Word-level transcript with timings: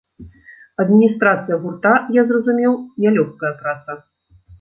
Адміністрацыя 0.83 1.59
гурта, 1.65 1.91
я 2.19 2.23
зразумеў, 2.31 2.73
нялёгкая 3.05 3.53
праца. 3.61 3.97